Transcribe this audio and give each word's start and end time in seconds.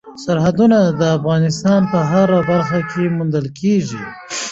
سرحدونه 0.23 0.77
د 0.99 1.01
افغانستان 1.17 1.81
په 1.91 1.99
هره 2.11 2.39
برخه 2.49 2.79
کې 2.91 3.03
موندل 3.15 3.45
کېږي. 3.59 4.03